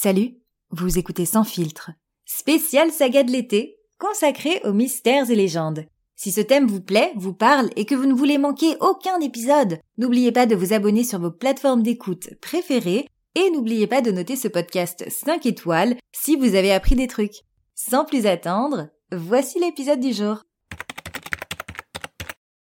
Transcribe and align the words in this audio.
Salut, 0.00 0.36
vous 0.70 0.96
écoutez 0.96 1.24
Sans 1.24 1.42
filtre. 1.42 1.90
Spécial 2.24 2.92
saga 2.92 3.24
de 3.24 3.32
l'été, 3.32 3.80
consacré 3.98 4.60
aux 4.62 4.72
mystères 4.72 5.28
et 5.28 5.34
légendes. 5.34 5.86
Si 6.14 6.30
ce 6.30 6.40
thème 6.40 6.68
vous 6.68 6.80
plaît, 6.80 7.10
vous 7.16 7.32
parle 7.32 7.68
et 7.74 7.84
que 7.84 7.96
vous 7.96 8.06
ne 8.06 8.14
voulez 8.14 8.38
manquer 8.38 8.76
aucun 8.78 9.18
épisode, 9.18 9.80
n'oubliez 9.96 10.30
pas 10.30 10.46
de 10.46 10.54
vous 10.54 10.72
abonner 10.72 11.02
sur 11.02 11.18
vos 11.18 11.32
plateformes 11.32 11.82
d'écoute 11.82 12.28
préférées 12.40 13.08
et 13.34 13.50
n'oubliez 13.50 13.88
pas 13.88 14.00
de 14.00 14.12
noter 14.12 14.36
ce 14.36 14.46
podcast 14.46 15.04
5 15.10 15.46
étoiles 15.46 15.96
si 16.12 16.36
vous 16.36 16.54
avez 16.54 16.70
appris 16.70 16.94
des 16.94 17.08
trucs. 17.08 17.42
Sans 17.74 18.04
plus 18.04 18.26
attendre, 18.26 18.90
voici 19.10 19.58
l'épisode 19.58 19.98
du 19.98 20.12
jour. 20.12 20.44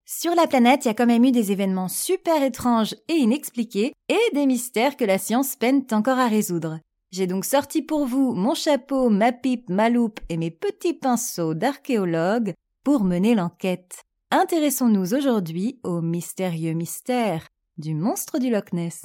Sur 0.04 0.36
la 0.36 0.46
planète, 0.46 0.84
il 0.84 0.88
y 0.88 0.90
a 0.92 0.94
quand 0.94 1.06
même 1.06 1.24
eu 1.24 1.32
des 1.32 1.50
événements 1.50 1.88
super 1.88 2.44
étranges 2.44 2.94
et 3.08 3.14
inexpliqués 3.14 3.92
et 4.08 4.34
des 4.34 4.46
mystères 4.46 4.96
que 4.96 5.04
la 5.04 5.18
science 5.18 5.56
peine 5.56 5.84
encore 5.90 6.20
à 6.20 6.28
résoudre. 6.28 6.78
J'ai 7.16 7.28
donc 7.28 7.45
sorti 7.45 7.80
pour 7.80 8.06
vous 8.06 8.32
mon 8.32 8.55
chapeau, 8.55 9.08
ma 9.08 9.30
pipe, 9.30 9.70
ma 9.70 9.88
loupe 9.88 10.19
et 10.28 10.36
mes 10.36 10.50
petits 10.50 10.94
pinceaux 10.94 11.55
d'archéologue 11.55 12.55
pour 12.83 13.05
mener 13.05 13.36
l'enquête. 13.36 14.02
Intéressons-nous 14.33 15.14
aujourd'hui 15.14 15.78
au 15.84 16.00
mystérieux 16.00 16.72
mystère 16.72 17.47
du 17.78 17.94
monstre 17.94 18.41
du 18.41 18.50
Loch 18.50 18.72
Ness. 18.72 19.03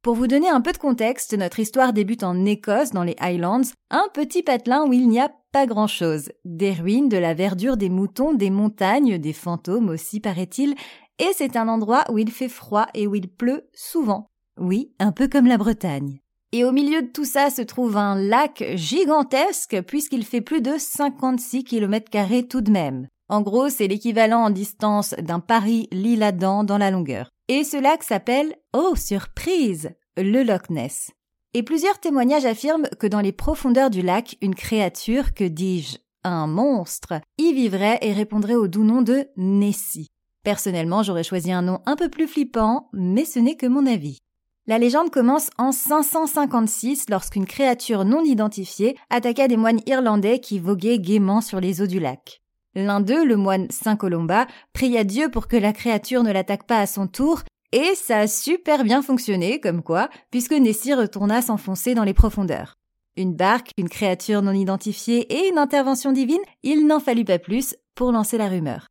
Pour 0.00 0.14
vous 0.14 0.28
donner 0.28 0.48
un 0.48 0.60
peu 0.60 0.70
de 0.70 0.78
contexte, 0.78 1.36
notre 1.36 1.58
histoire 1.58 1.92
débute 1.92 2.22
en 2.22 2.44
Écosse, 2.44 2.92
dans 2.92 3.02
les 3.02 3.16
Highlands, 3.18 3.72
un 3.90 4.06
petit 4.14 4.44
patelin 4.44 4.86
où 4.86 4.92
il 4.92 5.08
n'y 5.08 5.18
a 5.18 5.32
pas 5.50 5.66
grand-chose. 5.66 6.30
Des 6.44 6.70
ruines, 6.70 7.08
de 7.08 7.18
la 7.18 7.34
verdure, 7.34 7.76
des 7.76 7.88
moutons, 7.88 8.32
des 8.32 8.50
montagnes, 8.50 9.18
des 9.18 9.32
fantômes 9.32 9.88
aussi, 9.88 10.20
paraît-il, 10.20 10.76
et 11.18 11.32
c'est 11.34 11.56
un 11.56 11.66
endroit 11.66 12.04
où 12.12 12.18
il 12.18 12.30
fait 12.30 12.48
froid 12.48 12.86
et 12.94 13.08
où 13.08 13.16
il 13.16 13.28
pleut 13.28 13.68
souvent. 13.74 14.28
Oui, 14.56 14.92
un 15.00 15.10
peu 15.10 15.26
comme 15.26 15.48
la 15.48 15.58
Bretagne. 15.58 16.20
Et 16.52 16.64
au 16.64 16.72
milieu 16.72 17.02
de 17.02 17.06
tout 17.06 17.24
ça 17.24 17.48
se 17.48 17.62
trouve 17.62 17.96
un 17.96 18.16
lac 18.16 18.64
gigantesque 18.74 19.80
puisqu'il 19.82 20.24
fait 20.24 20.40
plus 20.40 20.60
de 20.60 20.72
56 20.78 21.62
km 21.62 22.08
tout 22.48 22.60
de 22.60 22.72
même. 22.72 23.06
En 23.28 23.42
gros, 23.42 23.68
c'est 23.68 23.86
l'équivalent 23.86 24.44
en 24.44 24.50
distance 24.50 25.14
d'un 25.20 25.38
Paris-Lille-Adam 25.38 26.64
dans 26.64 26.78
la 26.78 26.90
longueur. 26.90 27.30
Et 27.46 27.62
ce 27.62 27.80
lac 27.80 28.02
s'appelle, 28.02 28.56
oh 28.72 28.96
surprise, 28.96 29.92
le 30.16 30.42
Loch 30.42 30.68
Ness. 30.70 31.12
Et 31.54 31.62
plusieurs 31.62 32.00
témoignages 32.00 32.46
affirment 32.46 32.88
que 32.98 33.06
dans 33.06 33.20
les 33.20 33.32
profondeurs 33.32 33.90
du 33.90 34.02
lac, 34.02 34.36
une 34.40 34.56
créature, 34.56 35.32
que 35.32 35.44
dis-je, 35.44 35.98
un 36.24 36.48
monstre, 36.48 37.20
y 37.38 37.52
vivrait 37.52 37.98
et 38.02 38.12
répondrait 38.12 38.56
au 38.56 38.66
doux 38.66 38.84
nom 38.84 39.02
de 39.02 39.28
Nessie. 39.36 40.08
Personnellement, 40.42 41.02
j'aurais 41.04 41.22
choisi 41.22 41.52
un 41.52 41.62
nom 41.62 41.80
un 41.86 41.96
peu 41.96 42.08
plus 42.08 42.26
flippant, 42.26 42.88
mais 42.92 43.24
ce 43.24 43.38
n'est 43.38 43.56
que 43.56 43.66
mon 43.66 43.86
avis. 43.86 44.18
La 44.66 44.78
légende 44.78 45.10
commence 45.10 45.48
en 45.56 45.72
556 45.72 47.06
lorsqu'une 47.08 47.46
créature 47.46 48.04
non 48.04 48.22
identifiée 48.22 48.96
attaqua 49.08 49.48
des 49.48 49.56
moines 49.56 49.80
irlandais 49.86 50.38
qui 50.38 50.58
voguaient 50.58 50.98
gaiement 50.98 51.40
sur 51.40 51.60
les 51.60 51.80
eaux 51.80 51.86
du 51.86 51.98
lac. 51.98 52.42
L'un 52.74 53.00
d'eux, 53.00 53.24
le 53.24 53.36
moine 53.36 53.68
Saint 53.70 53.96
Colomba, 53.96 54.46
pria 54.72 55.02
Dieu 55.02 55.30
pour 55.30 55.48
que 55.48 55.56
la 55.56 55.72
créature 55.72 56.22
ne 56.22 56.30
l'attaque 56.30 56.66
pas 56.66 56.78
à 56.78 56.86
son 56.86 57.06
tour, 57.08 57.42
et 57.72 57.94
ça 57.94 58.18
a 58.18 58.26
super 58.26 58.84
bien 58.84 59.02
fonctionné, 59.02 59.60
comme 59.60 59.82
quoi, 59.82 60.08
puisque 60.30 60.52
Nessie 60.52 60.94
retourna 60.94 61.40
s'enfoncer 61.40 61.94
dans 61.94 62.04
les 62.04 62.14
profondeurs. 62.14 62.74
Une 63.16 63.34
barque, 63.34 63.72
une 63.76 63.88
créature 63.88 64.42
non 64.42 64.52
identifiée 64.52 65.26
et 65.32 65.48
une 65.48 65.58
intervention 65.58 66.12
divine, 66.12 66.42
il 66.62 66.86
n'en 66.86 67.00
fallut 67.00 67.24
pas 67.24 67.38
plus 67.38 67.74
pour 67.94 68.12
lancer 68.12 68.38
la 68.38 68.48
rumeur. 68.48 68.86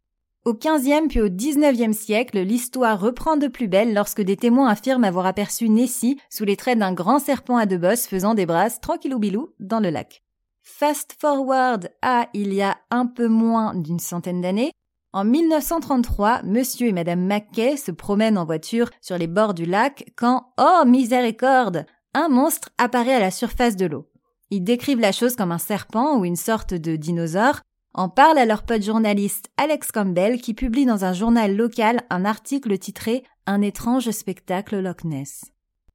Au 0.46 0.54
XVe 0.54 1.08
puis 1.10 1.22
au 1.22 1.30
XIXe 1.30 1.96
siècle, 1.96 2.40
l'histoire 2.40 3.00
reprend 3.00 3.38
de 3.38 3.48
plus 3.48 3.68
belle 3.68 3.94
lorsque 3.94 4.22
des 4.22 4.38
témoins 4.38 4.70
affirment 4.70 5.04
avoir 5.04 5.26
aperçu 5.26 5.70
Nessie 5.70 6.18
sous 6.30 6.46
les 6.46 6.56
traits 6.56 6.80
d'un 6.80 6.94
grand 6.94 7.20
serpent 7.20 7.58
à 7.58 7.66
deux 7.66 7.78
bosses 7.78 8.08
faisant 8.08 8.34
des 8.34 8.46
brasses 8.46 8.80
tranquillou 8.80 9.20
bilou 9.20 9.50
dans 9.60 9.80
le 9.80 9.90
lac. 9.90 10.24
Fast 10.62 11.16
forward 11.20 11.90
à 12.02 12.30
il 12.34 12.54
y 12.54 12.62
a 12.62 12.78
un 12.90 13.06
peu 13.06 13.28
moins 13.28 13.76
d'une 13.76 14.00
centaine 14.00 14.42
d'années, 14.42 14.72
en 15.12 15.26
1933, 15.26 16.44
monsieur 16.44 16.88
et 16.88 16.92
madame 16.92 17.26
Mackay 17.26 17.78
se 17.78 17.90
promènent 17.90 18.38
en 18.38 18.46
voiture 18.46 18.92
sur 19.02 19.18
les 19.18 19.26
bords 19.26 19.56
du 19.56 19.66
lac 19.66 20.14
quand, 20.16 20.54
oh 20.60 20.84
miséricorde, 20.86 21.88
un 22.14 22.30
monstre 22.30 22.70
apparaît 22.78 23.16
à 23.16 23.20
la 23.20 23.32
surface 23.32 23.76
de 23.76 23.88
l'eau. 23.88 24.08
Ils 24.52 24.64
décrivent 24.64 25.00
la 25.00 25.12
chose 25.12 25.36
comme 25.36 25.52
un 25.52 25.58
serpent 25.58 26.20
ou 26.20 26.26
une 26.26 26.36
sorte 26.36 26.76
de 26.76 26.96
dinosaure, 26.96 27.62
en 27.94 28.10
parle 28.10 28.38
à 28.38 28.46
leur 28.46 28.64
pote 28.64 28.84
journaliste 28.84 29.50
Alex 29.58 29.92
Campbell 29.92 30.40
qui 30.40 30.54
publie 30.54 30.86
dans 30.86 31.06
un 31.06 31.14
journal 31.14 31.56
local 31.56 32.02
un 32.10 32.26
article 32.26 32.78
titré 32.78 33.24
Un 33.46 33.62
étrange 33.62 34.10
spectacle 34.12 34.80
Loch 34.80 35.04
Ness. 35.04 35.46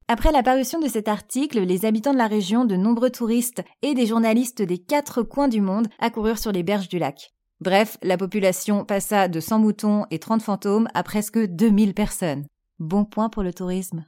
Après 0.07 0.31
la 0.31 0.43
parution 0.43 0.79
de 0.79 0.87
cet 0.87 1.07
article, 1.07 1.61
les 1.61 1.85
habitants 1.85 2.13
de 2.13 2.17
la 2.17 2.27
région, 2.27 2.65
de 2.65 2.75
nombreux 2.75 3.09
touristes 3.09 3.63
et 3.81 3.95
des 3.95 4.05
journalistes 4.05 4.61
des 4.61 4.77
quatre 4.77 5.23
coins 5.23 5.47
du 5.47 5.61
monde 5.61 5.87
accoururent 5.99 6.37
sur 6.37 6.51
les 6.51 6.63
berges 6.63 6.89
du 6.89 6.99
lac. 6.99 7.31
Bref, 7.61 7.97
la 8.03 8.17
population 8.17 8.85
passa 8.85 9.27
de 9.27 9.39
100 9.39 9.59
moutons 9.59 10.05
et 10.11 10.19
30 10.19 10.41
fantômes 10.43 10.87
à 10.93 11.01
presque 11.01 11.39
2000 11.39 11.93
personnes. 11.93 12.45
Bon 12.77 13.05
point 13.05 13.29
pour 13.29 13.41
le 13.41 13.53
tourisme. 13.53 14.05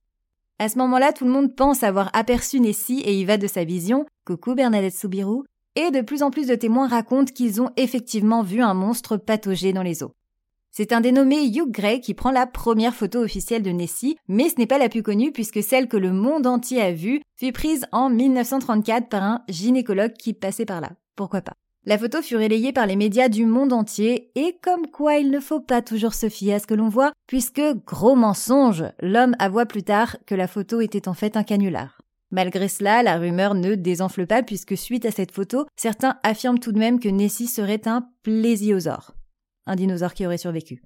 À 0.59 0.69
ce 0.69 0.77
moment-là, 0.79 1.13
tout 1.13 1.25
le 1.25 1.31
monde 1.31 1.55
pense 1.55 1.81
avoir 1.83 2.09
aperçu 2.13 2.59
Nessie 2.59 3.01
et 3.01 3.17
y 3.17 3.25
va 3.25 3.37
de 3.37 3.47
sa 3.47 3.63
vision. 3.63 4.05
Coucou 4.25 4.53
Bernadette 4.53 4.95
Soubirou 4.95 5.45
et 5.77 5.91
de 5.91 6.01
plus 6.01 6.23
en 6.23 6.31
plus 6.31 6.47
de 6.47 6.55
témoins 6.55 6.87
racontent 6.87 7.31
qu'ils 7.31 7.61
ont 7.61 7.69
effectivement 7.77 8.41
vu 8.41 8.61
un 8.61 8.73
monstre 8.73 9.15
patauger 9.15 9.73
dans 9.73 9.83
les 9.83 10.01
eaux. 10.01 10.11
C'est 10.71 10.91
un 10.91 11.01
dénommé 11.01 11.45
Hugh 11.45 11.69
Gray 11.69 12.01
qui 12.01 12.15
prend 12.15 12.31
la 12.31 12.47
première 12.47 12.95
photo 12.95 13.19
officielle 13.19 13.61
de 13.61 13.69
Nessie, 13.69 14.17
mais 14.27 14.49
ce 14.49 14.55
n'est 14.57 14.65
pas 14.65 14.79
la 14.79 14.89
plus 14.89 15.03
connue 15.03 15.31
puisque 15.31 15.61
celle 15.61 15.87
que 15.87 15.97
le 15.97 16.11
monde 16.11 16.47
entier 16.47 16.81
a 16.81 16.91
vue 16.91 17.21
fut 17.35 17.51
prise 17.51 17.85
en 17.91 18.09
1934 18.09 19.07
par 19.07 19.23
un 19.23 19.43
gynécologue 19.49 20.13
qui 20.13 20.33
passait 20.33 20.65
par 20.65 20.81
là. 20.81 20.91
Pourquoi 21.15 21.41
pas? 21.41 21.53
La 21.85 21.97
photo 21.97 22.21
fut 22.21 22.35
relayée 22.35 22.73
par 22.73 22.85
les 22.85 22.95
médias 22.95 23.29
du 23.29 23.45
monde 23.45 23.71
entier 23.71 24.31
et 24.35 24.57
comme 24.61 24.87
quoi 24.87 25.17
il 25.17 25.29
ne 25.31 25.39
faut 25.39 25.61
pas 25.61 25.81
toujours 25.81 26.15
se 26.15 26.27
fier 26.27 26.55
à 26.55 26.59
ce 26.59 26.67
que 26.67 26.73
l'on 26.73 26.89
voit 26.89 27.11
puisque, 27.27 27.61
gros 27.85 28.15
mensonge, 28.15 28.83
l'homme 28.99 29.35
avoua 29.39 29.65
plus 29.65 29.83
tard 29.83 30.17
que 30.25 30.35
la 30.35 30.47
photo 30.47 30.81
était 30.81 31.07
en 31.07 31.13
fait 31.13 31.37
un 31.37 31.43
canular. 31.43 31.96
Malgré 32.31 32.67
cela, 32.67 33.03
la 33.03 33.17
rumeur 33.17 33.53
ne 33.53 33.75
désenfle 33.75 34.27
pas 34.27 34.43
puisque 34.43 34.77
suite 34.77 35.05
à 35.05 35.11
cette 35.11 35.31
photo, 35.31 35.65
certains 35.77 36.19
affirment 36.23 36.59
tout 36.59 36.73
de 36.73 36.79
même 36.79 36.99
que 36.99 37.07
Nessie 37.07 37.47
serait 37.47 37.87
un 37.87 38.09
plésiosaure. 38.23 39.15
Un 39.65 39.75
dinosaure 39.75 40.13
qui 40.13 40.25
aurait 40.25 40.37
survécu. 40.37 40.83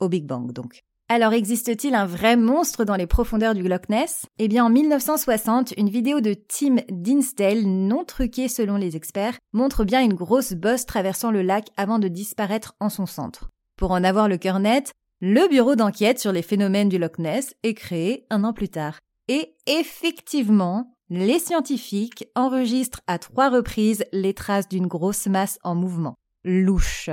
Au 0.00 0.08
Big 0.08 0.26
Bang 0.26 0.52
donc. 0.52 0.82
Alors 1.08 1.32
existe-t-il 1.32 1.94
un 1.94 2.06
vrai 2.06 2.36
monstre 2.36 2.84
dans 2.84 2.96
les 2.96 3.06
profondeurs 3.06 3.54
du 3.54 3.62
Loch 3.62 3.88
Ness? 3.88 4.26
Eh 4.38 4.48
bien 4.48 4.64
en 4.64 4.70
1960, 4.70 5.74
une 5.76 5.90
vidéo 5.90 6.20
de 6.20 6.34
Tim 6.34 6.76
Dinsdale, 6.90 7.66
non 7.66 8.04
truquée 8.04 8.48
selon 8.48 8.76
les 8.76 8.96
experts, 8.96 9.36
montre 9.52 9.84
bien 9.84 10.02
une 10.02 10.14
grosse 10.14 10.52
bosse 10.52 10.86
traversant 10.86 11.30
le 11.30 11.42
lac 11.42 11.68
avant 11.76 11.98
de 11.98 12.08
disparaître 12.08 12.74
en 12.80 12.88
son 12.88 13.06
centre. 13.06 13.50
Pour 13.76 13.90
en 13.90 14.04
avoir 14.04 14.28
le 14.28 14.38
cœur 14.38 14.58
net, 14.58 14.92
le 15.20 15.48
bureau 15.48 15.74
d'enquête 15.74 16.18
sur 16.18 16.32
les 16.32 16.42
phénomènes 16.42 16.88
du 16.88 16.98
Loch 16.98 17.18
Ness 17.18 17.54
est 17.62 17.74
créé 17.74 18.26
un 18.30 18.44
an 18.44 18.52
plus 18.52 18.68
tard. 18.68 18.98
Et 19.34 19.54
effectivement, 19.66 20.94
les 21.08 21.38
scientifiques 21.38 22.26
enregistrent 22.34 23.00
à 23.06 23.18
trois 23.18 23.48
reprises 23.48 24.04
les 24.12 24.34
traces 24.34 24.68
d'une 24.68 24.86
grosse 24.86 25.26
masse 25.26 25.58
en 25.64 25.74
mouvement. 25.74 26.16
Louche. 26.44 27.08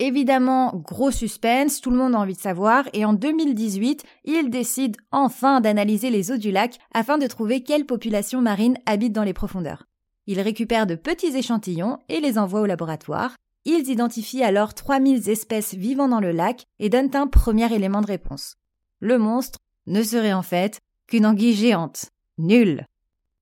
Évidemment, 0.00 0.72
gros 0.74 1.12
suspense, 1.12 1.80
tout 1.80 1.92
le 1.92 1.98
monde 1.98 2.16
a 2.16 2.18
envie 2.18 2.34
de 2.34 2.40
savoir, 2.40 2.88
et 2.94 3.04
en 3.04 3.12
2018, 3.12 4.02
ils 4.24 4.50
décident 4.50 4.98
enfin 5.12 5.60
d'analyser 5.60 6.10
les 6.10 6.32
eaux 6.32 6.36
du 6.36 6.50
lac 6.50 6.80
afin 6.94 7.16
de 7.16 7.28
trouver 7.28 7.62
quelle 7.62 7.86
population 7.86 8.40
marine 8.40 8.76
habite 8.84 9.12
dans 9.12 9.22
les 9.22 9.32
profondeurs. 9.32 9.86
Ils 10.26 10.40
récupèrent 10.40 10.88
de 10.88 10.96
petits 10.96 11.36
échantillons 11.36 11.98
et 12.08 12.18
les 12.18 12.38
envoient 12.38 12.62
au 12.62 12.66
laboratoire. 12.66 13.36
Ils 13.66 13.88
identifient 13.88 14.42
alors 14.42 14.74
3000 14.74 15.30
espèces 15.30 15.74
vivant 15.74 16.08
dans 16.08 16.18
le 16.18 16.32
lac 16.32 16.66
et 16.80 16.88
donnent 16.88 17.14
un 17.14 17.28
premier 17.28 17.72
élément 17.72 18.00
de 18.00 18.08
réponse. 18.08 18.56
Le 18.98 19.16
monstre 19.16 19.60
ne 19.86 20.02
serait 20.02 20.32
en 20.32 20.42
fait 20.42 20.80
qu'une 21.12 21.26
anguille 21.26 21.52
géante. 21.52 22.06
Nul. 22.38 22.86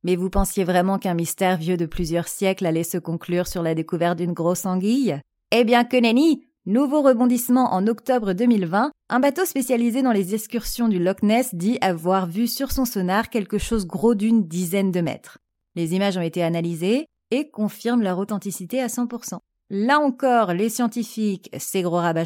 Mais 0.03 0.17
vous 0.17 0.29
pensiez 0.29 0.65
vraiment 0.65 0.99
qu'un 0.99 1.15
mystère 1.15 1.57
vieux 1.57 1.77
de 1.77 1.87
plusieurs 1.87 2.27
siècles 2.27 2.67
allait 2.67 2.83
se 2.83 2.99
conclure 2.99 3.47
sur 3.47 3.63
la 3.63 3.77
découverte 3.77 4.19
d'une 4.19 4.33
grosse 4.33 4.67
anguille? 4.67 5.21
Eh 5.53 5.63
bien 5.63 5.85
que 5.85 5.97
nenni 5.97 6.43
Nouveau 6.67 7.01
rebondissement 7.01 7.73
en 7.73 7.87
octobre 7.87 8.33
2020, 8.33 8.91
Un 9.09 9.21
bateau 9.21 9.45
spécialisé 9.45 10.03
dans 10.03 10.11
les 10.11 10.35
excursions 10.35 10.89
du 10.89 10.99
Loch 10.99 11.23
Ness 11.23 11.55
dit 11.55 11.79
avoir 11.81 12.27
vu 12.27 12.49
sur 12.49 12.73
son 12.73 12.85
sonar 12.85 13.31
quelque 13.31 13.59
chose 13.59 13.87
gros 13.87 14.17
d'une 14.17 14.49
dizaine 14.49 14.91
de 14.91 15.01
mètres. 15.01 15.39
Les 15.77 15.95
images 15.95 16.17
ont 16.17 16.23
été 16.23 16.43
analysées 16.43 17.07
et 17.31 17.51
confirment 17.51 18.03
leur 18.03 18.19
authenticité 18.19 18.83
à 18.83 18.89
100%. 18.89 19.39
Là 19.71 20.01
encore, 20.01 20.55
les 20.55 20.71
scientifiques, 20.71 21.51
ces 21.57 21.83
gros 21.83 21.99
rabat 21.99 22.25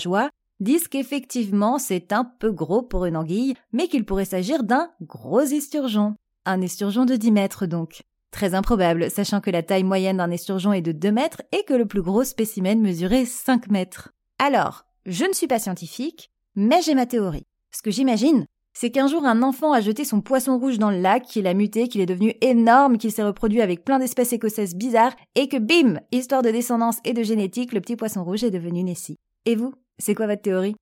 disent 0.61 0.89
qu'effectivement 0.89 1.79
c'est 1.79 2.12
un 2.12 2.25
peu 2.25 2.51
gros 2.51 2.83
pour 2.83 3.05
une 3.05 3.17
anguille, 3.17 3.55
mais 3.73 3.89
qu'il 3.89 4.05
pourrait 4.05 4.25
s'agir 4.25 4.65
d'un 4.65 4.91
gros 5.01 5.41
esturgeon. 5.41 6.15
Un 6.45 6.61
esturgeon 6.61 7.05
de 7.05 7.17
10 7.17 7.33
mètres 7.33 7.67
donc. 7.67 8.03
Très 8.31 8.55
improbable, 8.55 9.11
sachant 9.11 9.41
que 9.41 9.51
la 9.51 9.62
taille 9.62 9.85
moyenne 9.85 10.17
d'un 10.17 10.31
esturgeon 10.31 10.73
est 10.73 10.83
de 10.83 10.93
2 10.93 11.12
mètres 11.12 11.43
et 11.53 11.65
que 11.65 11.75
le 11.75 11.87
plus 11.87 12.03
gros 12.03 12.25
spécimen 12.25 12.81
mesurait 12.81 13.27
5 13.27 13.71
mètres. 13.71 14.11
Alors, 14.39 14.87
je 15.06 15.25
ne 15.25 15.33
suis 15.33 15.47
pas 15.47 15.59
scientifique, 15.59 16.31
mais 16.57 16.83
j'ai 16.83 16.95
ma 16.95 17.07
théorie. 17.07 17.47
Ce 17.71 17.83
que 17.83 17.91
j'imagine, 17.91 18.47
c'est 18.77 18.91
qu'un 18.91 19.07
jour 19.07 19.25
un 19.25 19.43
enfant 19.43 19.73
a 19.73 19.81
jeté 19.81 20.05
son 20.05 20.21
poisson 20.21 20.59
rouge 20.59 20.79
dans 20.79 20.91
le 20.91 21.00
lac, 21.00 21.25
qu'il 21.25 21.47
a 21.47 21.55
muté, 21.55 21.87
qu'il 21.87 22.00
est 22.00 22.07
devenu 22.07 22.35
énorme, 22.41 22.99
qu'il 22.99 23.12
s'est 23.12 23.23
reproduit 23.23 23.62
avec 23.62 23.85
plein 23.85 24.00
d'espèces 24.00 24.33
écossaises 24.33 24.75
bizarres, 24.75 25.15
et 25.37 25.49
que 25.49 25.59
bim, 25.59 26.00
histoire 26.11 26.43
de 26.43 26.50
descendance 26.50 26.99
et 27.05 27.12
de 27.12 27.23
génétique, 27.23 27.73
le 27.73 27.81
petit 27.81 27.97
poisson 27.97 28.25
rouge 28.25 28.43
est 28.43 28.50
devenu 28.50 28.83
Nessie. 28.83 29.19
Et 29.47 29.55
vous, 29.55 29.75
c'est 29.99 30.14
quoi 30.14 30.26
votre 30.26 30.43
théorie? 30.43 30.76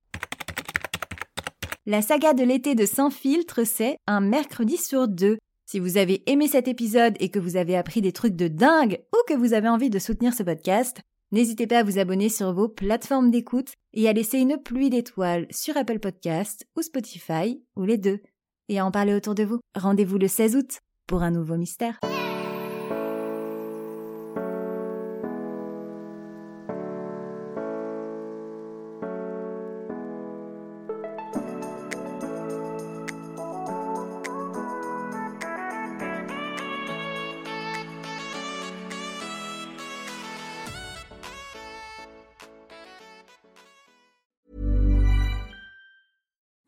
La 1.87 2.01
saga 2.01 2.33
de 2.33 2.45
l'été 2.45 2.75
de 2.75 2.87
Sans 2.87 3.11
filtre, 3.11 3.65
c'est 3.65 3.97
un 4.07 4.21
mercredi 4.21 4.77
sur 4.77 5.09
deux. 5.09 5.39
Si 5.67 5.81
vous 5.81 5.97
avez 5.97 6.23
aimé 6.31 6.47
cet 6.47 6.69
épisode 6.69 7.17
et 7.19 7.29
que 7.29 7.39
vous 7.39 7.57
avez 7.57 7.77
appris 7.77 8.01
des 8.01 8.13
trucs 8.13 8.37
de 8.37 8.49
dingue 8.49 9.01
ou 9.13 9.19
que 9.27 9.37
vous 9.37 9.53
avez 9.53 9.69
envie 9.69 9.91
de 9.91 9.99
soutenir 9.99 10.35
ce 10.35 10.43
podcast, 10.43 11.01
n'hésitez 11.33 11.67
pas 11.67 11.79
à 11.79 11.83
vous 11.83 11.99
abonner 11.99 12.29
sur 12.29 12.53
vos 12.53 12.69
plateformes 12.69 13.31
d'écoute 13.31 13.73
et 13.95 14.09
à 14.09 14.13
laisser 14.13 14.39
une 14.39 14.59
pluie 14.59 14.91
d'étoiles 14.91 15.47
sur 15.51 15.77
Apple 15.77 15.99
Podcast 15.99 16.67
ou 16.77 16.83
Spotify 16.83 17.63
ou 17.75 17.85
les 17.85 17.99
deux 17.99 18.21
et 18.69 18.79
à 18.79 18.87
en 18.87 18.91
parler 18.91 19.15
autour 19.15 19.35
de 19.35 19.45
vous. 19.45 19.61
Rendez-vous 19.75 20.19
le 20.19 20.29
16 20.29 20.57
août 20.57 20.81
pour 21.07 21.23
un 21.23 21.31
nouveau 21.31 21.57
mystère. 21.57 21.99